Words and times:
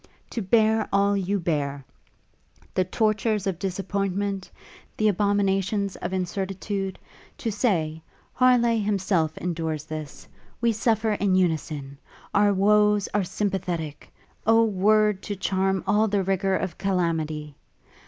to 0.31 0.41
bear 0.41 0.89
all 0.91 1.15
you 1.15 1.39
bear, 1.39 1.85
the 2.73 2.83
tortures 2.83 3.45
of 3.45 3.59
disappointment, 3.59 4.49
the 4.97 5.07
abominations 5.07 5.95
of 5.97 6.11
incertitude; 6.11 6.97
to 7.37 7.51
say, 7.51 8.01
Harleigh 8.33 8.77
himself 8.79 9.37
endures 9.37 9.83
this! 9.85 10.27
we 10.59 10.71
suffer 10.71 11.11
in 11.11 11.35
unison! 11.35 11.99
our 12.33 12.51
woes 12.51 13.07
are 13.13 13.23
sympathetic! 13.23 14.11
O 14.47 14.63
word 14.63 15.21
to 15.21 15.35
charm 15.35 15.83
all 15.85 16.07
the 16.07 16.23
rigour 16.23 16.55
of 16.55 16.79
calamity!.... 16.79 17.55